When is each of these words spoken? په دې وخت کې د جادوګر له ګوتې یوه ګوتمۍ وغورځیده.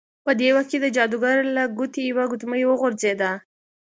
په 0.25 0.31
دې 0.39 0.49
وخت 0.55 0.69
کې 0.71 0.77
د 0.81 0.87
جادوګر 0.95 1.37
له 1.55 1.63
ګوتې 1.77 2.01
یوه 2.11 2.25
ګوتمۍ 2.31 2.63
وغورځیده. 2.67 3.31